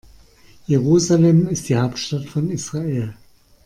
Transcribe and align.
Jerusalem 0.67 1.47
ist 1.49 1.69
die 1.69 1.77
Hauptstadt 1.77 2.25
von 2.25 2.49
Israel. 2.49 3.13